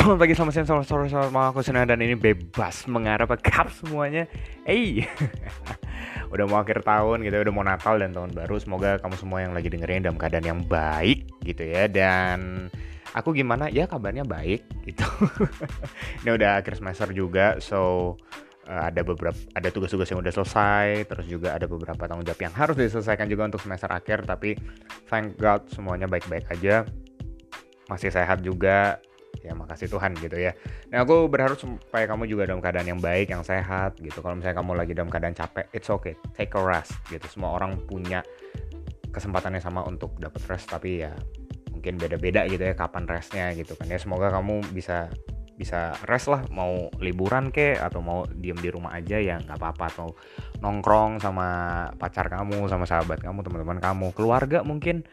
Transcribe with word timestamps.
Selamat 0.00 0.16
pagi, 0.16 0.32
selamat 0.32 0.52
siang, 0.56 0.64
selamat 0.64 0.86
sore, 0.88 1.06
selamat 1.12 1.28
malam. 1.28 1.48
Aku 1.52 1.60
Senang 1.60 1.84
dan 1.84 2.00
ini 2.00 2.16
bebas 2.16 2.88
mengarah 2.88 3.28
kap 3.36 3.68
semuanya. 3.68 4.24
Hey. 4.64 5.04
Udah 6.32 6.48
mau 6.48 6.56
akhir 6.56 6.80
tahun 6.88 7.20
gitu, 7.20 7.36
udah 7.36 7.52
mau 7.52 7.60
Natal 7.60 8.00
dan 8.00 8.16
tahun 8.16 8.32
baru. 8.32 8.56
Semoga 8.56 8.96
kamu 8.96 9.20
semua 9.20 9.44
yang 9.44 9.52
lagi 9.52 9.68
dengerin 9.68 10.00
dalam 10.00 10.16
keadaan 10.16 10.46
yang 10.48 10.60
baik 10.64 11.28
gitu 11.44 11.68
ya. 11.68 11.84
Dan 11.84 12.72
aku 13.12 13.36
gimana? 13.36 13.68
Ya 13.68 13.84
kabarnya 13.84 14.24
baik 14.24 14.64
gitu. 14.88 15.04
Ini 16.24 16.32
udah 16.32 16.64
akhir 16.64 16.80
semester 16.80 17.12
juga 17.12 17.60
So 17.60 18.16
uh, 18.72 18.82
ada 18.88 19.04
beberapa 19.04 19.36
ada 19.52 19.68
tugas-tugas 19.68 20.08
yang 20.08 20.24
udah 20.24 20.32
selesai. 20.32 21.12
Terus 21.12 21.28
juga 21.28 21.52
ada 21.52 21.68
beberapa 21.68 22.08
tanggung 22.08 22.24
jawab 22.24 22.40
yang 22.40 22.56
harus 22.56 22.72
diselesaikan 22.72 23.28
juga 23.28 23.52
untuk 23.52 23.60
semester 23.60 23.92
akhir. 23.92 24.24
Tapi 24.24 24.56
thank 25.12 25.36
God 25.36 25.68
semuanya 25.68 26.08
baik-baik 26.08 26.48
aja. 26.48 26.88
Masih 27.92 28.08
sehat 28.08 28.40
juga 28.40 28.96
ya 29.40 29.52
makasih 29.56 29.88
Tuhan 29.88 30.12
gitu 30.20 30.36
ya. 30.36 30.52
Nah 30.92 31.04
aku 31.04 31.26
berharap 31.26 31.56
supaya 31.56 32.04
kamu 32.04 32.28
juga 32.28 32.48
dalam 32.48 32.60
keadaan 32.60 32.88
yang 32.88 33.00
baik, 33.00 33.32
yang 33.32 33.44
sehat 33.44 33.96
gitu. 33.98 34.20
Kalau 34.20 34.36
misalnya 34.36 34.60
kamu 34.60 34.72
lagi 34.76 34.92
dalam 34.92 35.10
keadaan 35.10 35.36
capek, 35.36 35.66
it's 35.72 35.88
okay, 35.88 36.14
take 36.36 36.52
a 36.56 36.62
rest 36.62 36.92
gitu. 37.08 37.24
Semua 37.28 37.56
orang 37.56 37.80
punya 37.88 38.20
kesempatannya 39.10 39.58
sama 39.58 39.82
untuk 39.88 40.14
dapat 40.20 40.40
rest, 40.46 40.70
tapi 40.70 41.02
ya 41.02 41.12
mungkin 41.72 41.96
beda-beda 41.96 42.44
gitu 42.46 42.60
ya 42.60 42.76
kapan 42.76 43.08
restnya 43.08 43.52
gitu 43.56 43.72
kan 43.74 43.88
ya. 43.88 43.96
Semoga 43.96 44.28
kamu 44.30 44.60
bisa 44.76 45.08
bisa 45.60 45.92
rest 46.08 46.32
lah 46.32 46.40
mau 46.48 46.88
liburan 47.04 47.52
ke 47.52 47.76
atau 47.76 48.00
mau 48.00 48.24
diem 48.32 48.56
di 48.56 48.72
rumah 48.72 48.96
aja 48.96 49.20
ya 49.20 49.36
nggak 49.44 49.60
apa-apa 49.60 49.84
atau 49.92 50.08
nongkrong 50.64 51.20
sama 51.20 51.48
pacar 52.00 52.32
kamu 52.32 52.64
sama 52.64 52.88
sahabat 52.88 53.20
kamu 53.20 53.44
teman-teman 53.44 53.76
kamu 53.76 54.08
keluarga 54.16 54.64
mungkin 54.64 55.04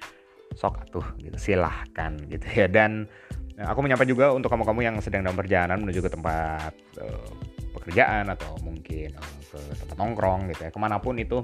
sok 0.55 0.88
atuh 0.88 1.04
gitu 1.20 1.35
silahkan 1.35 2.16
gitu 2.32 2.48
ya 2.48 2.71
dan 2.71 3.12
Nah, 3.57 3.73
aku 3.73 3.81
menyapa 3.81 4.05
juga 4.05 4.29
untuk 4.37 4.54
kamu-kamu 4.54 4.79
yang 4.85 4.95
sedang 5.01 5.26
dalam 5.26 5.34
perjalanan 5.34 5.82
menuju 5.82 6.05
ke 6.05 6.12
tempat 6.13 6.71
uh, 7.01 7.29
pekerjaan 7.73 8.29
atau 8.29 8.54
mungkin 8.62 9.18
uh, 9.18 9.34
ke 9.49 9.82
tempat 9.82 9.98
nongkrong 9.98 10.54
gitu 10.54 10.62
ya, 10.65 10.71
ke 10.71 10.77
mana 10.77 11.01
pun 11.01 11.18
itu 11.18 11.41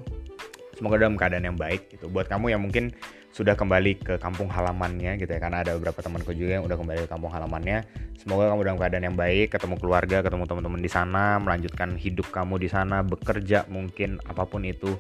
semoga 0.78 1.02
dalam 1.02 1.16
keadaan 1.18 1.46
yang 1.46 1.58
baik 1.58 1.94
gitu. 1.94 2.10
Buat 2.10 2.30
kamu 2.30 2.54
yang 2.54 2.62
mungkin 2.62 2.94
sudah 3.34 3.58
kembali 3.58 3.98
ke 3.98 4.14
kampung 4.22 4.46
halamannya 4.46 5.18
gitu 5.18 5.32
ya, 5.34 5.42
karena 5.42 5.66
ada 5.66 5.74
beberapa 5.74 6.06
temanku 6.06 6.38
juga 6.38 6.62
yang 6.62 6.66
udah 6.70 6.78
kembali 6.78 7.00
ke 7.06 7.10
kampung 7.10 7.34
halamannya. 7.34 7.82
Semoga 8.22 8.54
kamu 8.54 8.62
dalam 8.62 8.78
keadaan 8.78 9.04
yang 9.10 9.18
baik, 9.18 9.58
ketemu 9.58 9.76
keluarga, 9.82 10.22
ketemu 10.22 10.46
teman-teman 10.46 10.82
di 10.82 10.92
sana, 10.92 11.42
melanjutkan 11.42 11.98
hidup 11.98 12.30
kamu 12.30 12.62
di 12.62 12.70
sana, 12.70 13.02
bekerja 13.02 13.66
mungkin 13.74 14.22
apa 14.30 14.46
pun 14.46 14.62
itu 14.62 14.94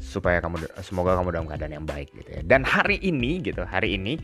supaya 0.00 0.40
kamu 0.44 0.68
semoga 0.84 1.16
kamu 1.16 1.28
dalam 1.32 1.46
keadaan 1.48 1.72
yang 1.80 1.86
baik 1.88 2.12
gitu 2.12 2.30
ya. 2.36 2.42
Dan 2.44 2.64
hari 2.68 3.00
ini 3.00 3.40
gitu, 3.40 3.64
hari 3.64 3.96
ini 3.96 4.20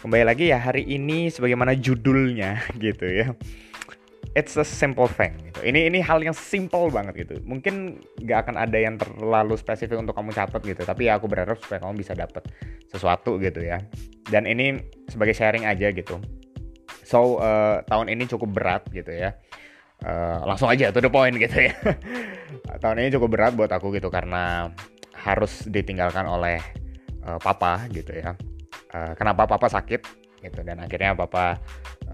kembali 0.00 0.24
lagi 0.24 0.52
ya 0.52 0.60
hari 0.60 0.84
ini 0.84 1.32
sebagaimana 1.32 1.76
judulnya 1.76 2.60
gitu 2.84 3.08
ya. 3.08 3.32
It's 4.38 4.54
a 4.54 4.62
simple 4.62 5.10
thing 5.10 5.34
gitu. 5.42 5.66
Ini 5.66 5.90
ini 5.90 5.98
hal 5.98 6.22
yang 6.22 6.36
simple 6.36 6.86
banget 6.94 7.26
gitu. 7.26 7.42
Mungkin 7.42 7.98
gak 8.22 8.46
akan 8.46 8.62
ada 8.62 8.78
yang 8.78 8.94
terlalu 8.94 9.58
spesifik 9.58 9.98
untuk 9.98 10.14
kamu 10.14 10.30
catat 10.30 10.62
gitu, 10.62 10.86
tapi 10.86 11.10
ya 11.10 11.18
aku 11.18 11.26
berharap 11.26 11.58
supaya 11.58 11.82
kamu 11.82 11.98
bisa 11.98 12.14
dapat 12.14 12.46
sesuatu 12.86 13.42
gitu 13.42 13.58
ya. 13.58 13.82
Dan 14.30 14.46
ini 14.46 14.78
sebagai 15.10 15.34
sharing 15.34 15.66
aja 15.66 15.90
gitu. 15.90 16.22
So 17.02 17.42
uh, 17.42 17.82
tahun 17.90 18.14
ini 18.14 18.30
cukup 18.30 18.54
berat 18.54 18.86
gitu 18.94 19.10
ya. 19.10 19.34
Uh, 20.00 20.46
langsung 20.46 20.70
aja 20.70 20.94
to 20.94 21.02
the 21.02 21.10
point 21.10 21.34
gitu 21.34 21.66
ya. 21.66 21.74
tahun 22.82 23.02
ini 23.02 23.08
cukup 23.18 23.34
berat 23.34 23.52
buat 23.58 23.74
aku 23.74 23.90
gitu 23.98 24.14
karena 24.14 24.70
harus 25.18 25.66
ditinggalkan 25.66 26.30
oleh 26.30 26.62
uh, 27.26 27.42
papa 27.42 27.90
gitu 27.90 28.14
ya. 28.14 28.38
Uh, 28.94 29.10
kenapa 29.18 29.50
papa 29.50 29.66
sakit 29.66 30.06
gitu 30.40 30.62
dan 30.62 30.80
akhirnya 30.80 31.18
papa 31.18 31.60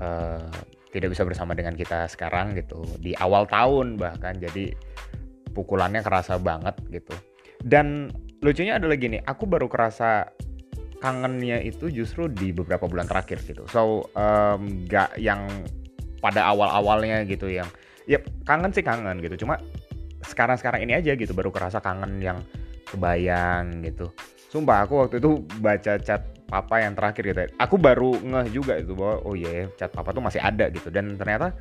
uh, 0.00 0.48
tidak 0.94 1.12
bisa 1.12 1.22
bersama 1.26 1.52
dengan 1.52 1.74
kita 1.74 2.06
sekarang 2.06 2.54
gitu 2.56 2.82
di 3.02 3.12
awal 3.18 3.44
tahun 3.44 3.98
bahkan 3.98 4.38
jadi 4.38 4.72
pukulannya 5.56 6.04
kerasa 6.04 6.36
banget 6.36 6.76
gitu. 6.92 7.16
Dan 7.64 8.12
lucunya 8.44 8.76
adalah 8.76 9.00
gini, 9.00 9.16
aku 9.24 9.48
baru 9.48 9.66
kerasa 9.66 10.28
kangennya 11.00 11.60
itu 11.64 11.88
justru 11.88 12.28
di 12.28 12.52
beberapa 12.52 12.84
bulan 12.84 13.08
terakhir 13.08 13.40
gitu. 13.44 13.64
So 13.72 14.12
um, 14.12 14.84
gak 14.84 15.16
yang 15.16 15.48
pada 16.20 16.44
awal-awalnya 16.48 17.24
gitu 17.24 17.48
yang 17.48 17.68
ya 18.04 18.20
kangen 18.44 18.72
sih 18.72 18.84
kangen 18.84 19.20
gitu. 19.24 19.44
Cuma 19.44 19.56
sekarang-sekarang 20.24 20.84
ini 20.84 20.96
aja 20.96 21.16
gitu 21.16 21.32
baru 21.32 21.48
kerasa 21.48 21.80
kangen 21.80 22.20
yang 22.20 22.38
kebayang 22.86 23.82
gitu 23.82 24.12
sumpah 24.56 24.88
aku 24.88 25.04
waktu 25.04 25.20
itu 25.20 25.44
baca 25.60 26.00
chat 26.00 26.24
papa 26.48 26.80
yang 26.80 26.96
terakhir 26.96 27.22
gitu 27.28 27.40
aku 27.60 27.76
baru 27.76 28.16
ngeh 28.16 28.48
juga 28.48 28.80
itu 28.80 28.96
bahwa 28.96 29.20
oh 29.28 29.36
iya 29.36 29.68
yeah, 29.68 29.76
chat 29.76 29.92
papa 29.92 30.16
tuh 30.16 30.24
masih 30.24 30.40
ada 30.40 30.72
gitu. 30.72 30.88
Dan 30.88 31.20
ternyata 31.20 31.52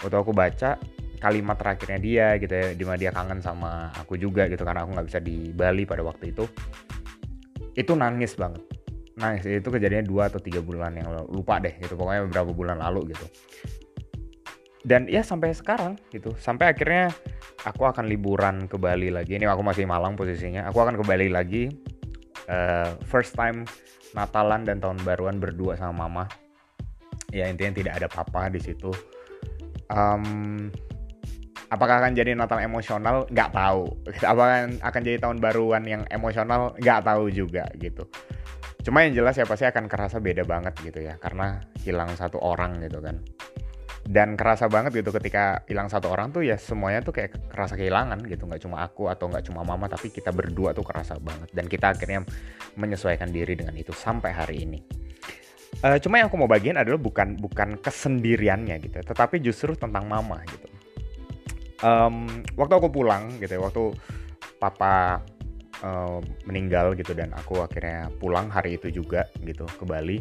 waktu 0.00 0.16
aku 0.16 0.32
baca 0.32 0.80
kalimat 1.20 1.60
terakhirnya 1.60 1.98
dia 2.00 2.26
gitu 2.40 2.54
ya 2.56 2.66
di 2.72 2.84
mana 2.88 2.96
dia 2.96 3.12
kangen 3.12 3.44
sama 3.44 3.92
aku 3.92 4.16
juga 4.16 4.48
gitu 4.48 4.64
karena 4.64 4.88
aku 4.88 4.96
nggak 4.96 5.06
bisa 5.12 5.20
di 5.20 5.52
Bali 5.52 5.84
pada 5.84 6.00
waktu 6.00 6.32
itu. 6.32 6.48
Itu 7.76 7.92
nangis 7.92 8.32
banget. 8.32 8.64
Nangis 9.20 9.44
itu 9.44 9.68
kejadiannya 9.68 10.08
dua 10.08 10.32
atau 10.32 10.40
tiga 10.40 10.64
bulan 10.64 10.96
yang 10.96 11.10
lupa 11.28 11.60
deh 11.60 11.76
gitu 11.76 12.00
pokoknya 12.00 12.24
beberapa 12.32 12.54
bulan 12.56 12.80
lalu 12.80 13.12
gitu. 13.12 13.26
Dan 14.88 15.04
ya 15.10 15.20
sampai 15.20 15.52
sekarang 15.52 16.00
gitu. 16.14 16.32
Sampai 16.40 16.72
akhirnya 16.72 17.12
aku 17.66 17.84
akan 17.84 18.06
liburan 18.06 18.70
ke 18.70 18.78
Bali 18.78 19.12
lagi. 19.12 19.36
Ini 19.36 19.44
aku 19.50 19.60
masih 19.66 19.84
Malang 19.84 20.14
posisinya. 20.14 20.64
Aku 20.70 20.78
akan 20.80 20.96
ke 20.96 21.04
Bali 21.04 21.28
lagi 21.28 21.66
uh, 22.48 22.96
first 23.06 23.36
time 23.36 23.68
Natalan 24.16 24.64
dan 24.64 24.80
tahun 24.80 25.04
baruan 25.04 25.36
berdua 25.36 25.76
sama 25.76 26.08
mama. 26.08 26.24
Ya 27.28 27.44
intinya 27.44 27.76
tidak 27.76 27.92
ada 28.00 28.08
papa 28.08 28.48
di 28.48 28.56
situ. 28.56 28.88
Um, 29.92 30.68
apakah 31.68 32.00
akan 32.00 32.16
jadi 32.16 32.32
Natal 32.32 32.64
emosional? 32.64 33.28
Nggak 33.28 33.52
tahu. 33.52 33.84
Apakah 34.32 34.72
akan 34.80 35.00
jadi 35.04 35.20
tahun 35.20 35.44
baruan 35.44 35.84
yang 35.84 36.08
emosional? 36.08 36.72
Nggak 36.80 37.04
tahu 37.04 37.28
juga 37.28 37.68
gitu. 37.76 38.08
Cuma 38.80 39.04
yang 39.04 39.12
jelas 39.12 39.36
ya 39.36 39.44
pasti 39.44 39.68
akan 39.68 39.84
kerasa 39.84 40.16
beda 40.16 40.48
banget 40.48 40.72
gitu 40.80 41.04
ya 41.04 41.20
karena 41.20 41.60
hilang 41.84 42.08
satu 42.16 42.40
orang 42.40 42.80
gitu 42.80 43.04
kan 43.04 43.20
dan 44.08 44.40
kerasa 44.40 44.72
banget 44.72 45.04
gitu 45.04 45.12
ketika 45.12 45.60
hilang 45.68 45.92
satu 45.92 46.08
orang 46.08 46.32
tuh 46.32 46.40
ya 46.40 46.56
semuanya 46.56 47.04
tuh 47.04 47.12
kayak 47.12 47.52
kerasa 47.52 47.76
kehilangan 47.76 48.24
gitu. 48.24 48.48
Nggak 48.48 48.64
cuma 48.64 48.80
aku 48.80 49.12
atau 49.12 49.28
nggak 49.28 49.44
cuma 49.52 49.60
mama 49.68 49.84
tapi 49.84 50.08
kita 50.08 50.32
berdua 50.32 50.72
tuh 50.72 50.80
kerasa 50.80 51.20
banget. 51.20 51.52
Dan 51.52 51.68
kita 51.68 51.92
akhirnya 51.92 52.24
menyesuaikan 52.80 53.28
diri 53.28 53.52
dengan 53.52 53.76
itu 53.76 53.92
sampai 53.92 54.32
hari 54.32 54.64
ini. 54.64 54.80
Uh, 55.84 56.00
cuma 56.00 56.16
yang 56.16 56.32
aku 56.32 56.40
mau 56.40 56.48
bagian 56.48 56.80
adalah 56.80 56.96
bukan 56.96 57.36
bukan 57.36 57.76
kesendiriannya 57.78 58.80
gitu 58.80 59.04
tetapi 59.04 59.44
justru 59.44 59.76
tentang 59.76 60.08
mama 60.08 60.40
gitu. 60.48 60.66
Um, 61.84 62.42
waktu 62.56 62.80
aku 62.80 62.88
pulang 62.88 63.36
gitu 63.38 63.54
ya 63.54 63.62
waktu 63.62 63.92
papa 64.58 65.22
uh, 65.84 66.18
meninggal 66.48 66.96
gitu 66.98 67.14
dan 67.14 67.30
aku 67.36 67.62
akhirnya 67.62 68.10
pulang 68.18 68.50
hari 68.50 68.80
itu 68.80 68.90
juga 68.90 69.30
gitu 69.44 69.68
ke 69.68 69.84
Bali 69.86 70.18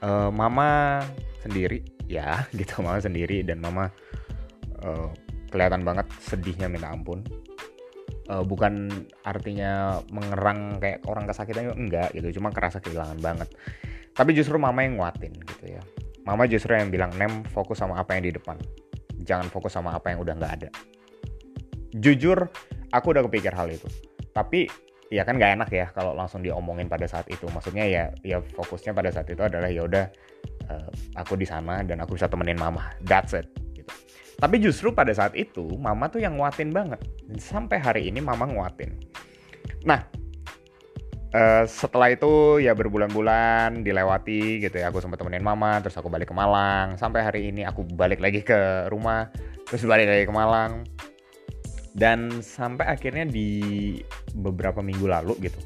uh, 0.00 0.32
mama 0.32 1.04
sendiri 1.44 1.97
ya 2.08 2.42
gitu 2.58 2.80
mama 2.80 2.98
sendiri. 2.98 3.44
Dan 3.44 3.60
mama 3.60 3.92
uh, 4.82 5.08
kelihatan 5.52 5.84
banget 5.84 6.08
sedihnya 6.18 6.66
minta 6.66 6.90
ampun. 6.90 7.22
Uh, 8.28 8.44
bukan 8.44 8.92
artinya 9.24 10.04
mengerang 10.12 10.76
kayak 10.80 11.00
orang 11.08 11.24
kesakitan 11.28 11.72
enggak 11.72 12.12
gitu. 12.12 12.40
Cuma 12.40 12.52
kerasa 12.52 12.80
kehilangan 12.80 13.20
banget. 13.20 13.48
Tapi 14.12 14.34
justru 14.34 14.58
mama 14.58 14.82
yang 14.82 14.98
nguatin 14.98 15.32
gitu 15.32 15.78
ya. 15.78 15.82
Mama 16.26 16.44
justru 16.44 16.76
yang 16.76 16.92
bilang 16.92 17.14
nem 17.16 17.40
fokus 17.48 17.80
sama 17.80 17.96
apa 17.96 18.18
yang 18.18 18.28
di 18.28 18.32
depan. 18.36 18.58
Jangan 19.24 19.48
fokus 19.48 19.72
sama 19.72 19.96
apa 19.96 20.12
yang 20.12 20.20
udah 20.20 20.34
nggak 20.36 20.52
ada. 20.60 20.68
Jujur 21.96 22.52
aku 22.92 23.16
udah 23.16 23.24
kepikir 23.24 23.54
hal 23.56 23.72
itu. 23.72 23.88
Tapi 24.36 24.68
ya 25.08 25.24
kan 25.24 25.40
nggak 25.40 25.52
enak 25.56 25.70
ya 25.72 25.86
kalau 25.96 26.12
langsung 26.12 26.44
diomongin 26.44 26.84
pada 26.84 27.08
saat 27.08 27.24
itu. 27.32 27.48
Maksudnya 27.48 27.88
ya 27.88 28.12
ya 28.20 28.44
fokusnya 28.44 28.92
pada 28.92 29.08
saat 29.08 29.30
itu 29.32 29.40
adalah 29.40 29.72
ya 29.72 29.88
udah 29.88 30.04
uh, 30.70 30.90
aku 31.18 31.34
di 31.34 31.46
sana 31.48 31.82
dan 31.82 32.00
aku 32.04 32.16
bisa 32.16 32.30
temenin 32.30 32.56
mama. 32.56 32.92
That's 33.04 33.34
it 33.34 33.48
gitu. 33.74 33.90
Tapi 34.38 34.62
justru 34.62 34.94
pada 34.94 35.10
saat 35.10 35.34
itu 35.34 35.66
mama 35.76 36.06
tuh 36.08 36.22
yang 36.22 36.38
nguatin 36.38 36.70
banget. 36.70 37.02
Sampai 37.40 37.82
hari 37.82 38.08
ini 38.08 38.22
mama 38.22 38.46
nguatin. 38.46 38.94
Nah 39.84 40.00
uh, 41.34 41.64
setelah 41.66 42.14
itu 42.14 42.62
ya 42.62 42.72
berbulan-bulan 42.76 43.82
dilewati 43.82 44.62
gitu 44.62 44.76
ya. 44.78 44.94
Aku 44.94 45.02
sempat 45.02 45.20
temenin 45.20 45.44
mama 45.44 45.82
terus 45.82 45.98
aku 45.98 46.06
balik 46.06 46.30
ke 46.30 46.36
Malang. 46.36 46.94
Sampai 46.96 47.24
hari 47.26 47.50
ini 47.50 47.66
aku 47.66 47.82
balik 47.96 48.22
lagi 48.22 48.44
ke 48.46 48.86
rumah 48.92 49.28
terus 49.66 49.84
balik 49.84 50.06
lagi 50.06 50.24
ke 50.24 50.34
Malang. 50.34 50.86
Dan 51.98 52.44
sampai 52.44 52.86
akhirnya 52.86 53.26
di 53.26 53.98
beberapa 54.38 54.78
minggu 54.78 55.10
lalu 55.10 55.50
gitu 55.50 55.58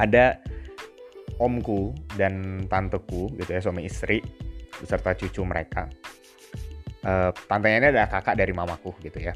ada 0.00 0.40
omku 1.40 1.96
dan 2.18 2.64
tanteku 2.68 3.32
gitu 3.40 3.50
ya 3.52 3.60
suami 3.62 3.86
istri 3.88 4.20
beserta 4.80 5.14
cucu 5.14 5.40
mereka. 5.46 5.88
Uh, 7.02 7.34
tantenya 7.50 7.76
ini 7.82 7.88
adalah 7.94 8.08
kakak 8.10 8.38
dari 8.38 8.54
mamaku 8.54 8.94
gitu 9.02 9.18
ya. 9.18 9.34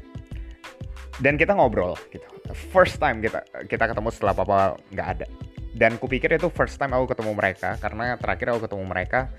Dan 1.17 1.35
kita 1.35 1.57
ngobrol 1.57 1.97
gitu. 2.13 2.23
First 2.71 3.01
time 3.01 3.19
kita 3.19 3.43
kita 3.65 3.91
ketemu 3.91 4.09
setelah 4.13 4.33
papa 4.37 4.57
nggak 4.93 5.07
ada. 5.17 5.27
Dan 5.77 6.01
kupikir 6.01 6.33
itu 6.33 6.49
first 6.49 6.77
time 6.81 6.93
aku 6.97 7.13
ketemu 7.13 7.37
mereka 7.37 7.77
karena 7.77 8.17
terakhir 8.17 8.55
aku 8.55 8.65
ketemu 8.65 8.83
mereka 8.87 9.29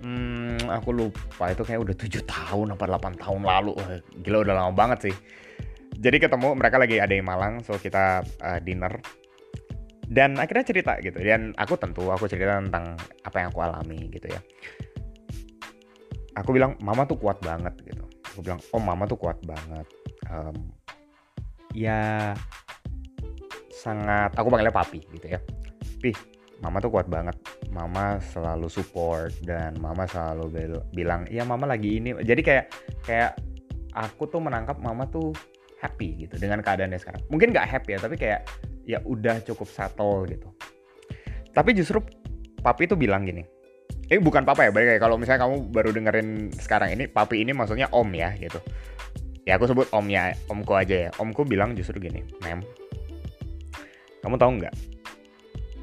hmm, 0.00 0.72
aku 0.72 0.88
lupa 0.94 1.52
itu 1.52 1.62
kayak 1.66 1.80
udah 1.84 1.94
tujuh 1.96 2.22
tahun 2.24 2.76
apa 2.78 2.84
8 2.86 3.22
tahun 3.22 3.40
lalu. 3.44 3.72
Wah, 3.76 4.00
gila 4.24 4.38
udah 4.46 4.54
lama 4.56 4.72
banget 4.72 5.10
sih. 5.10 5.14
Jadi 5.96 6.16
ketemu 6.20 6.52
mereka 6.52 6.76
lagi 6.76 7.00
ada 7.00 7.12
di 7.12 7.24
Malang 7.24 7.64
so 7.64 7.80
kita 7.80 8.20
uh, 8.44 8.58
dinner 8.60 9.00
dan 10.06 10.38
akhirnya 10.38 10.64
cerita 10.66 10.92
gitu. 11.02 11.18
Dan 11.18 11.50
aku 11.58 11.74
tentu 11.74 12.06
aku 12.10 12.30
cerita 12.30 12.62
tentang 12.62 12.94
apa 13.26 13.36
yang 13.42 13.48
aku 13.50 13.60
alami 13.62 14.06
gitu 14.10 14.26
ya. 14.30 14.40
Aku 16.38 16.52
bilang 16.52 16.78
mama 16.78 17.08
tuh 17.08 17.18
kuat 17.18 17.42
banget 17.42 17.74
gitu. 17.82 18.04
Aku 18.34 18.44
bilang 18.44 18.60
oh 18.70 18.82
mama 18.82 19.08
tuh 19.08 19.18
kuat 19.18 19.38
banget. 19.42 19.86
Um, 20.30 20.56
ya 21.74 22.32
sangat 23.74 24.34
aku 24.34 24.46
panggilnya 24.48 24.74
papi 24.74 25.02
gitu 25.10 25.26
ya. 25.26 25.40
Pi 25.98 26.14
mama 26.62 26.80
tuh 26.80 26.88
kuat 26.92 27.10
banget. 27.10 27.36
Mama 27.74 28.16
selalu 28.32 28.70
support 28.70 29.34
dan 29.44 29.76
mama 29.82 30.08
selalu 30.08 30.54
bilang 30.94 31.28
iya 31.28 31.44
mama 31.44 31.68
lagi 31.68 32.00
ini 32.00 32.16
jadi 32.24 32.40
kayak 32.40 32.66
kayak 33.04 33.32
aku 33.92 34.28
tuh 34.28 34.40
menangkap 34.40 34.78
mama 34.80 35.04
tuh 35.08 35.32
happy 35.80 36.24
gitu 36.24 36.40
dengan 36.40 36.64
keadaannya 36.64 37.00
sekarang. 37.00 37.20
Mungkin 37.28 37.52
nggak 37.52 37.68
happy 37.68 37.90
ya 37.96 38.00
tapi 38.00 38.16
kayak 38.16 38.48
ya 38.86 39.02
udah 39.02 39.42
cukup 39.42 39.66
settle 39.66 40.24
gitu. 40.30 40.48
Tapi 41.50 41.74
justru 41.74 42.00
papi 42.62 42.86
tuh 42.86 42.96
bilang 42.96 43.26
gini 43.26 43.56
eh 44.06 44.22
bukan 44.22 44.46
papa 44.46 44.66
ya 44.66 44.70
balik 44.70 45.02
kalau 45.02 45.18
misalnya 45.18 45.46
kamu 45.46 45.56
baru 45.74 45.90
dengerin 45.90 46.54
sekarang 46.54 46.94
ini 46.94 47.10
papi 47.10 47.42
ini 47.42 47.50
maksudnya 47.50 47.90
om 47.90 48.06
ya 48.14 48.30
gitu. 48.38 48.62
Ya 49.46 49.58
aku 49.58 49.70
sebut 49.70 49.86
omnya 49.94 50.34
omku 50.50 50.74
aja 50.74 51.06
ya. 51.06 51.10
Omku 51.18 51.46
bilang 51.46 51.74
justru 51.74 51.98
gini 51.98 52.22
mem 52.42 52.62
kamu 54.22 54.38
tahu 54.38 54.50
nggak? 54.62 54.74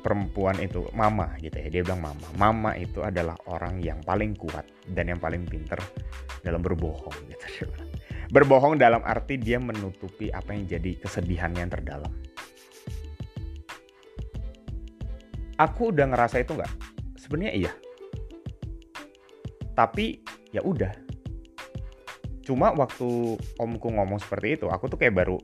Perempuan 0.03 0.59
itu 0.59 0.83
mama 0.91 1.31
gitu 1.39 1.55
ya. 1.55 1.67
Dia 1.71 1.81
bilang 1.83 2.03
mama. 2.03 2.27
Mama 2.35 2.71
itu 2.75 2.99
adalah 2.99 3.39
orang 3.47 3.79
yang 3.79 4.03
paling 4.03 4.35
kuat 4.35 4.67
dan 4.91 5.07
yang 5.07 5.19
paling 5.19 5.47
pinter 5.47 5.79
dalam 6.43 6.59
berbohong 6.59 7.15
gitu. 7.31 7.71
Berbohong 8.35 8.75
dalam 8.75 8.99
arti 9.07 9.39
dia 9.39 9.63
menutupi 9.63 10.27
apa 10.27 10.51
yang 10.51 10.67
jadi 10.67 10.99
kesedihannya 10.99 11.59
yang 11.63 11.71
terdalam 11.71 12.11
aku 15.63 15.95
udah 15.95 16.11
ngerasa 16.11 16.43
itu 16.43 16.59
nggak? 16.59 16.73
Sebenarnya 17.15 17.53
iya. 17.55 17.71
Tapi 19.73 20.19
ya 20.51 20.59
udah. 20.61 20.91
Cuma 22.43 22.75
waktu 22.75 23.39
omku 23.55 23.87
ngomong 23.87 24.19
seperti 24.19 24.59
itu 24.59 24.67
aku 24.67 24.91
tuh 24.91 24.99
kayak 24.99 25.23
baru 25.23 25.39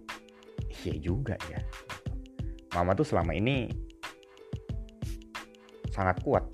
iya 0.84 0.96
juga 1.00 1.40
ya. 1.48 1.64
Mama 2.76 2.94
tuh 2.94 3.08
selama 3.08 3.32
ini 3.32 3.72
sangat 5.96 6.20
kuat. 6.22 6.46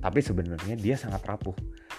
Tapi 0.00 0.24
sebenarnya 0.24 0.74
dia 0.80 0.96
sangat 0.96 1.20
rapuh. 1.28 1.54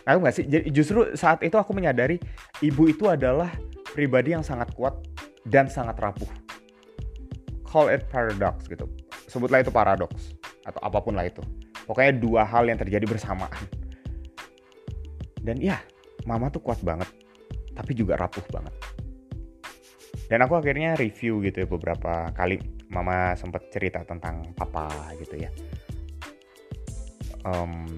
Aku 0.09 0.17
nggak 0.17 0.33
sih? 0.33 0.45
Justru 0.73 1.13
saat 1.13 1.45
itu 1.45 1.53
aku 1.53 1.77
menyadari 1.77 2.17
ibu 2.65 2.89
itu 2.89 3.05
adalah 3.05 3.53
pribadi 3.93 4.33
yang 4.33 4.41
sangat 4.41 4.73
kuat 4.73 4.97
dan 5.45 5.69
sangat 5.69 6.01
rapuh. 6.01 6.27
Call 7.61 7.93
it 7.93 8.09
paradox 8.09 8.65
gitu. 8.65 8.89
Sebutlah 9.29 9.61
itu 9.63 9.69
paradox 9.69 10.40
atau 10.65 10.81
apa 10.81 10.97
pun 11.01 11.17
lah 11.17 11.25
itu. 11.25 11.41
Pokoknya 11.85 12.13
dua 12.17 12.41
hal 12.45 12.69
yang 12.69 12.77
terjadi 12.77 13.05
bersamaan. 13.09 13.65
Dan 15.41 15.57
ya, 15.57 15.81
mama 16.29 16.53
tuh 16.53 16.61
kuat 16.61 16.79
banget, 16.85 17.09
tapi 17.73 17.97
juga 17.97 18.13
rapuh 18.17 18.45
banget. 18.53 18.73
Dan 20.29 20.47
aku 20.47 20.55
akhirnya 20.55 20.95
review 20.95 21.43
gitu 21.43 21.65
ya 21.65 21.67
beberapa 21.67 22.31
kali 22.31 22.55
mama 22.87 23.35
sempat 23.35 23.67
cerita 23.67 23.99
tentang 24.07 24.55
papa 24.55 24.87
gitu 25.19 25.35
ya. 25.35 25.51
Um, 27.41 27.89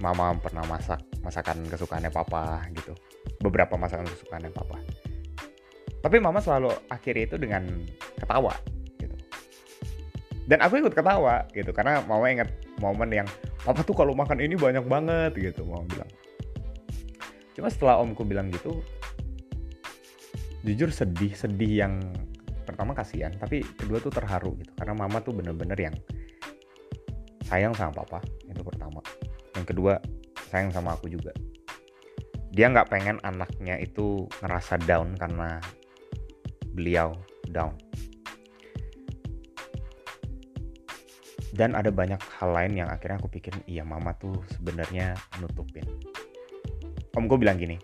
mama 0.00 0.32
pernah 0.40 0.64
masak 0.64 1.04
masakan 1.20 1.68
kesukaannya 1.68 2.08
papa 2.08 2.64
gitu. 2.72 2.96
Beberapa 3.44 3.76
masakan 3.76 4.08
kesukaannya 4.08 4.48
papa. 4.56 4.80
Tapi 6.00 6.16
mama 6.16 6.40
selalu 6.40 6.72
akhiri 6.88 7.28
itu 7.28 7.36
dengan 7.36 7.84
ketawa 8.16 8.56
dan 10.50 10.58
aku 10.66 10.82
ikut 10.82 10.90
ketawa 10.90 11.46
gitu. 11.54 11.70
Karena 11.70 12.02
mama 12.10 12.26
inget 12.26 12.50
momen 12.82 13.14
yang 13.14 13.28
papa 13.62 13.86
tuh 13.86 13.94
kalau 13.94 14.18
makan 14.18 14.42
ini 14.42 14.58
banyak 14.58 14.82
banget 14.82 15.32
gitu 15.38 15.62
mama 15.62 15.86
bilang. 15.86 16.10
Cuma 17.54 17.70
setelah 17.70 18.02
omku 18.02 18.26
bilang 18.26 18.50
gitu 18.50 18.82
jujur 20.60 20.92
sedih 20.92 21.32
sedih 21.32 21.86
yang 21.86 21.94
pertama 22.68 22.92
kasihan 22.92 23.32
tapi 23.38 23.62
kedua 23.78 24.02
tuh 24.02 24.10
terharu 24.10 24.58
gitu. 24.58 24.74
Karena 24.74 24.98
mama 24.98 25.22
tuh 25.22 25.38
bener-bener 25.38 25.78
yang 25.78 25.96
sayang 27.46 27.70
sama 27.78 27.94
papa 27.94 28.18
itu 28.50 28.66
pertama. 28.66 28.98
Yang 29.54 29.66
kedua 29.70 30.02
sayang 30.50 30.74
sama 30.74 30.98
aku 30.98 31.06
juga. 31.06 31.30
Dia 32.50 32.66
nggak 32.66 32.90
pengen 32.90 33.22
anaknya 33.22 33.78
itu 33.78 34.26
ngerasa 34.42 34.82
down 34.82 35.14
karena 35.14 35.62
beliau 36.74 37.14
down 37.46 37.78
dan 41.60 41.76
ada 41.76 41.92
banyak 41.92 42.16
hal 42.40 42.56
lain 42.56 42.72
yang 42.72 42.88
akhirnya 42.88 43.20
aku 43.20 43.28
pikir 43.28 43.52
iya 43.68 43.84
mama 43.84 44.16
tuh 44.16 44.32
sebenarnya 44.56 45.12
nutupin. 45.44 45.84
Om 47.12 47.28
gue 47.28 47.36
bilang 47.36 47.60
gini 47.60 47.76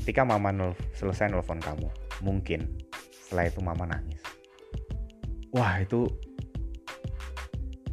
ketika 0.00 0.24
mama 0.24 0.48
nul 0.48 0.72
selesai 0.96 1.28
nelfon 1.28 1.60
kamu 1.60 1.92
mungkin 2.24 2.64
setelah 3.12 3.52
itu 3.52 3.60
mama 3.60 3.84
nangis. 3.84 4.24
Wah 5.52 5.76
itu 5.84 6.08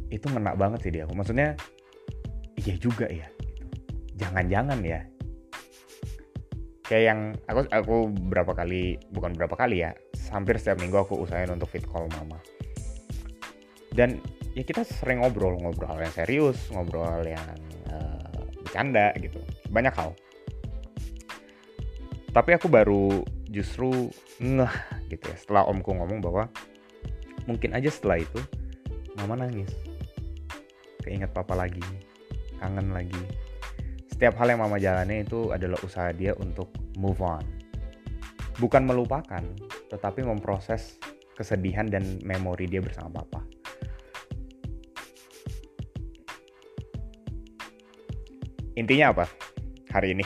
itu 0.08 0.24
ngena 0.24 0.56
banget 0.56 0.88
sih 0.88 0.92
dia 0.96 1.04
aku. 1.04 1.12
Maksudnya 1.12 1.52
iya 2.56 2.74
juga 2.80 3.04
ya 3.12 3.28
gitu. 3.28 3.68
jangan-jangan 4.24 4.80
ya. 4.80 5.04
Kayak 6.88 7.04
yang 7.04 7.20
aku 7.44 7.60
aku 7.68 7.96
berapa 8.32 8.56
kali 8.56 8.96
bukan 9.12 9.36
berapa 9.36 9.52
kali 9.52 9.84
ya 9.84 9.92
hampir 10.32 10.56
setiap 10.56 10.80
minggu 10.80 10.96
aku 10.96 11.20
usahain 11.20 11.52
untuk 11.52 11.68
fit 11.68 11.84
call 11.84 12.08
mama. 12.08 12.40
Dan 13.92 14.16
ya 14.54 14.62
kita 14.66 14.82
sering 14.82 15.22
ngobrol 15.22 15.54
ngobrol 15.62 15.94
yang 15.98 16.10
serius 16.10 16.58
ngobrol 16.74 17.22
yang 17.22 17.44
uh, 17.90 18.30
bercanda 18.62 19.14
gitu. 19.18 19.38
Banyak 19.70 19.94
hal. 19.94 20.10
Tapi 22.30 22.50
aku 22.54 22.70
baru 22.70 23.26
justru 23.50 24.10
ngeh 24.38 24.74
gitu 25.10 25.24
ya 25.26 25.36
setelah 25.38 25.66
omku 25.66 25.90
ngomong 25.90 26.22
bahwa 26.22 26.46
mungkin 27.50 27.74
aja 27.74 27.90
setelah 27.90 28.22
itu 28.22 28.40
mama 29.18 29.38
nangis. 29.38 29.70
Keinget 31.02 31.34
papa 31.34 31.58
lagi 31.58 31.82
kangen 32.62 32.94
lagi. 32.94 33.22
Setiap 34.06 34.36
hal 34.36 34.52
yang 34.54 34.60
mama 34.60 34.76
jalani 34.76 35.24
itu 35.24 35.50
adalah 35.50 35.80
usaha 35.80 36.12
dia 36.12 36.36
untuk 36.36 36.70
move 36.94 37.18
on. 37.24 37.42
Bukan 38.60 38.84
melupakan 38.86 39.42
tetapi 39.90 40.22
memproses 40.22 41.00
kesedihan 41.34 41.88
dan 41.90 42.20
memori 42.22 42.68
dia 42.70 42.78
bersama 42.78 43.24
papa 43.24 43.49
intinya 48.78 49.14
apa? 49.14 49.24
Hari 49.90 50.14
ini. 50.14 50.24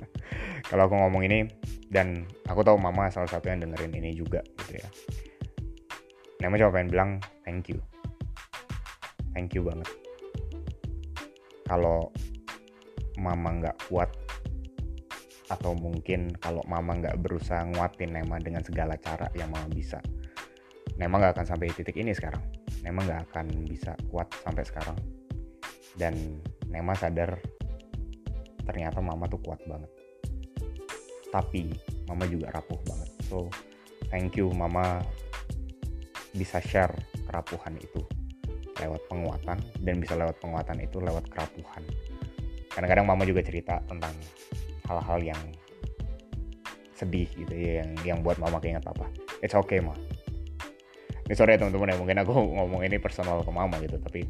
Kalau 0.68 0.86
aku 0.86 0.94
ngomong 0.94 1.24
ini 1.26 1.48
dan 1.90 2.28
aku 2.46 2.62
tahu 2.62 2.78
mama 2.78 3.10
salah 3.10 3.26
satu 3.26 3.50
yang 3.50 3.66
dengerin 3.66 3.90
ini 3.96 4.14
juga 4.14 4.44
gitu 4.62 4.78
ya. 4.78 4.88
Nema 6.40 6.56
cuma 6.56 6.72
pengen 6.72 6.88
bilang 6.88 7.10
thank 7.42 7.68
you. 7.68 7.82
Thank 9.34 9.58
you 9.58 9.66
banget. 9.66 9.90
Kalau 11.66 12.14
mama 13.18 13.60
nggak 13.60 13.76
kuat 13.90 14.10
atau 15.50 15.74
mungkin 15.74 16.30
kalau 16.38 16.62
mama 16.70 16.94
nggak 16.94 17.18
berusaha 17.18 17.66
nguatin 17.74 18.14
Nema 18.14 18.38
dengan 18.38 18.62
segala 18.62 18.94
cara 18.96 19.26
yang 19.34 19.50
mama 19.50 19.66
bisa. 19.68 19.98
Nema 20.94 21.18
nggak 21.18 21.34
akan 21.34 21.46
sampai 21.46 21.74
titik 21.74 21.98
ini 21.98 22.14
sekarang. 22.14 22.42
Nema 22.86 23.02
nggak 23.02 23.20
akan 23.30 23.46
bisa 23.66 23.98
kuat 24.08 24.30
sampai 24.46 24.62
sekarang. 24.62 24.96
Dan 25.98 26.38
Nema 26.70 26.94
sadar 26.94 27.34
ternyata 28.70 29.02
mama 29.02 29.26
tuh 29.26 29.42
kuat 29.42 29.58
banget. 29.66 29.90
Tapi 31.34 31.74
mama 32.06 32.24
juga 32.30 32.54
rapuh 32.54 32.78
banget. 32.86 33.10
So 33.26 33.50
thank 34.08 34.38
you 34.38 34.50
mama 34.54 35.02
bisa 36.30 36.62
share 36.62 36.94
kerapuhan 37.26 37.74
itu 37.82 38.02
lewat 38.78 39.02
penguatan 39.10 39.58
dan 39.82 39.94
bisa 39.98 40.14
lewat 40.14 40.38
penguatan 40.38 40.78
itu 40.78 41.02
lewat 41.02 41.26
kerapuhan. 41.26 41.82
Kadang-kadang 42.70 43.06
mama 43.10 43.26
juga 43.26 43.42
cerita 43.42 43.82
tentang 43.90 44.14
hal-hal 44.86 45.34
yang 45.34 45.40
sedih 46.94 47.26
gitu 47.34 47.54
ya 47.54 47.82
yang 47.82 47.90
yang 48.04 48.18
buat 48.20 48.36
mama 48.36 48.60
keinget 48.60 48.84
apa 48.84 49.08
it's 49.40 49.56
okay 49.56 49.80
mah 49.80 49.96
ini 51.30 51.38
sorry 51.38 51.54
ya 51.54 51.62
teman-teman 51.62 51.94
ya. 51.94 51.96
Mungkin 51.96 52.18
aku 52.26 52.34
ngomong 52.34 52.82
ini 52.82 52.98
personal 52.98 53.46
ke 53.46 53.54
mama 53.54 53.78
gitu 53.78 54.02
tapi 54.02 54.26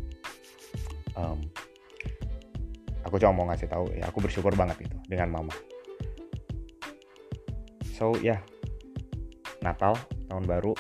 um, 1.16 1.40
aku 3.04 3.16
cuma 3.16 3.32
mau 3.32 3.46
ngasih 3.48 3.68
tahu 3.68 3.90
ya 3.96 4.08
aku 4.08 4.18
bersyukur 4.20 4.52
banget 4.56 4.86
itu 4.88 4.96
dengan 5.08 5.40
mama. 5.40 5.54
So 7.96 8.16
ya 8.20 8.38
yeah. 8.38 8.40
Natal 9.60 9.96
tahun 10.28 10.48
baru 10.48 10.72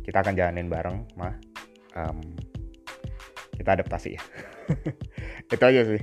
kita 0.00 0.22
akan 0.22 0.34
jalanin 0.38 0.70
bareng 0.70 1.04
mah 1.18 1.34
um, 1.98 2.18
kita 3.56 3.76
adaptasi 3.80 4.16
ya. 4.16 4.22
Itu 5.52 5.64
aja 5.64 5.82
sih. 5.84 6.02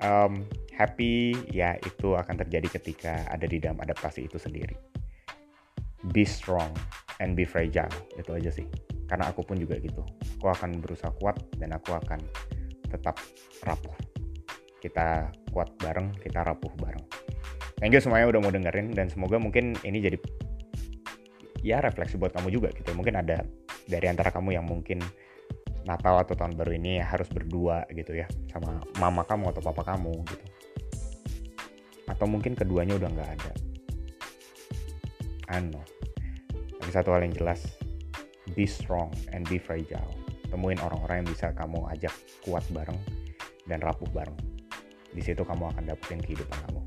Um, 0.00 0.44
happy 0.76 1.32
ya 1.48 1.80
itu 1.80 2.12
akan 2.12 2.36
terjadi 2.44 2.76
ketika 2.76 3.24
ada 3.32 3.48
di 3.48 3.56
dalam 3.56 3.80
adaptasi 3.80 4.28
itu 4.28 4.36
sendiri. 4.36 4.76
Be 6.12 6.28
strong 6.28 6.68
and 7.16 7.32
be 7.32 7.48
fragile 7.48 7.88
itu 8.20 8.28
aja 8.36 8.52
sih. 8.52 8.68
Karena 9.08 9.32
aku 9.32 9.40
pun 9.40 9.56
juga 9.56 9.80
gitu. 9.80 10.04
Aku 10.36 10.52
akan 10.52 10.76
berusaha 10.84 11.08
kuat 11.16 11.40
dan 11.56 11.72
aku 11.72 11.96
akan 11.96 12.20
tetap 12.92 13.16
rapuh 13.64 13.96
kita 14.86 15.34
kuat 15.50 15.74
bareng 15.82 16.14
kita 16.22 16.46
rapuh 16.46 16.70
bareng. 16.78 17.02
Thank 17.82 17.98
you 17.98 18.00
semuanya 18.00 18.30
udah 18.30 18.40
mau 18.40 18.52
dengerin 18.54 18.94
dan 18.94 19.10
semoga 19.10 19.36
mungkin 19.42 19.74
ini 19.82 19.98
jadi 19.98 20.18
ya 21.66 21.82
refleksi 21.82 22.14
buat 22.14 22.30
kamu 22.32 22.54
juga 22.54 22.70
gitu. 22.72 22.94
Mungkin 22.94 23.18
ada 23.18 23.42
dari 23.90 24.06
antara 24.06 24.30
kamu 24.30 24.54
yang 24.54 24.64
mungkin 24.64 25.02
Natal 25.86 26.18
atau 26.18 26.34
tahun 26.34 26.58
baru 26.58 26.74
ini 26.78 26.98
harus 26.98 27.30
berdua 27.30 27.86
gitu 27.94 28.14
ya 28.14 28.26
sama 28.50 28.82
mama 28.98 29.22
kamu 29.26 29.54
atau 29.54 29.62
papa 29.62 29.82
kamu 29.94 30.14
gitu. 30.30 30.46
Atau 32.06 32.26
mungkin 32.30 32.54
keduanya 32.54 32.94
udah 32.94 33.10
nggak 33.10 33.30
ada. 33.38 33.52
Know. 35.62 35.82
Tapi 36.82 36.90
satu 36.90 37.14
hal 37.14 37.22
yang 37.22 37.34
jelas 37.34 37.64
be 38.58 38.66
strong 38.66 39.14
and 39.30 39.46
be 39.46 39.62
fragile. 39.62 40.10
Temuin 40.50 40.78
orang-orang 40.82 41.22
yang 41.22 41.28
bisa 41.30 41.54
kamu 41.54 41.86
ajak 41.90 42.14
kuat 42.46 42.62
bareng 42.70 42.98
dan 43.66 43.82
rapuh 43.82 44.06
bareng 44.10 44.55
di 45.16 45.24
situ 45.24 45.40
kamu 45.40 45.72
akan 45.72 45.82
dapetin 45.88 46.20
kehidupan 46.20 46.58
kamu 46.68 46.80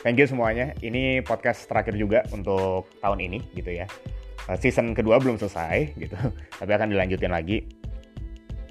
thank 0.00 0.16
you 0.16 0.24
semuanya 0.24 0.72
ini 0.80 1.20
podcast 1.20 1.68
terakhir 1.68 1.92
juga 2.00 2.24
untuk 2.32 2.88
tahun 3.04 3.20
ini 3.20 3.38
gitu 3.52 3.76
ya 3.76 3.84
season 4.56 4.96
kedua 4.96 5.20
belum 5.20 5.36
selesai 5.36 5.92
gitu 6.00 6.16
tapi 6.64 6.70
akan 6.72 6.88
dilanjutin 6.88 7.30
lagi 7.30 7.68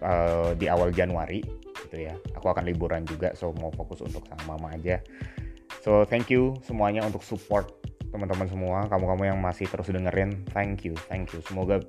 uh, 0.01 0.57
di 0.57 0.65
awal 0.65 0.89
Januari 0.89 1.45
gitu 1.85 2.12
ya. 2.12 2.13
Aku 2.35 2.51
akan 2.51 2.65
liburan 2.67 3.07
juga, 3.07 3.31
so 3.38 3.55
mau 3.55 3.71
fokus 3.71 4.03
untuk 4.03 4.25
sama 4.27 4.57
mama 4.57 4.75
aja. 4.75 5.00
So 5.85 6.03
thank 6.03 6.33
you 6.33 6.57
semuanya 6.65 7.05
untuk 7.05 7.21
support 7.21 7.71
teman-teman 8.09 8.47
semua, 8.47 8.88
kamu-kamu 8.88 9.24
yang 9.35 9.39
masih 9.43 9.67
terus 9.67 9.91
dengerin, 9.91 10.47
thank 10.55 10.88
you, 10.88 10.95
thank 11.07 11.29
you. 11.35 11.39
Semoga 11.45 11.83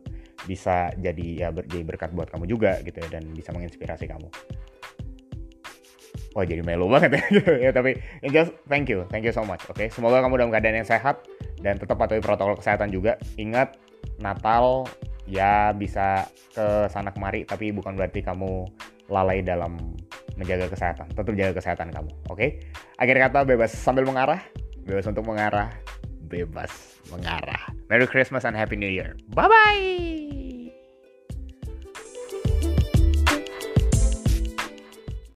bisa 0.45 0.91
jadi 0.99 1.47
ya 1.47 1.49
ber, 1.51 1.67
jadi 1.67 1.83
berkat 1.83 2.11
buat 2.15 2.31
kamu 2.31 2.47
juga 2.47 2.79
gitu 2.83 2.99
ya 3.03 3.09
dan 3.19 3.31
bisa 3.35 3.51
menginspirasi 3.51 4.07
kamu. 4.11 4.29
Wah 6.37 6.45
jadi 6.45 6.61
melo 6.61 6.85
banget 6.93 7.17
ya, 7.17 7.23
ya 7.65 7.71
tapi 7.73 7.97
just 8.29 8.53
thank 8.69 8.93
you, 8.93 9.09
thank 9.09 9.25
you 9.25 9.33
so 9.33 9.41
much. 9.41 9.65
Oke, 9.73 9.73
okay? 9.73 9.89
semoga 9.89 10.21
kamu 10.21 10.37
dalam 10.37 10.53
keadaan 10.53 10.85
yang 10.85 10.89
sehat 10.89 11.25
dan 11.65 11.81
tetap 11.81 11.97
patuhi 11.97 12.21
protokol 12.21 12.61
kesehatan 12.61 12.93
juga. 12.93 13.17
Ingat 13.41 13.81
Natal 14.21 14.85
ya 15.25 15.73
bisa 15.73 16.29
ke 16.53 16.93
sana 16.93 17.09
kemari 17.11 17.43
tapi 17.49 17.73
bukan 17.73 17.97
berarti 17.97 18.21
kamu 18.21 18.69
lalai 19.09 19.41
dalam 19.41 19.97
menjaga 20.37 20.69
kesehatan. 20.69 21.09
Tetap 21.17 21.33
jaga 21.33 21.57
kesehatan 21.57 21.89
kamu, 21.89 22.13
oke? 22.29 22.37
Okay? 22.37 22.61
Akhir 23.01 23.17
kata 23.17 23.49
bebas 23.49 23.73
sambil 23.73 24.05
mengarah, 24.05 24.45
bebas 24.85 25.09
untuk 25.09 25.25
mengarah, 25.25 25.73
bebas 26.29 27.01
mengarah. 27.09 27.73
Merry 27.89 28.05
Christmas 28.05 28.45
and 28.45 28.53
Happy 28.53 28.77
New 28.77 28.93
Year. 28.93 29.17
Bye 29.33 29.49
bye. 29.49 30.46